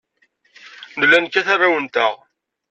[0.99, 2.13] Nella nekkat arraw-nteɣ.